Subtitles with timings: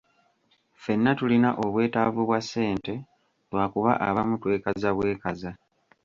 [0.77, 2.93] Ffenna tulina obwetaavu bwa ssente
[3.51, 5.51] lwakuba abamu twekaza bwekaza.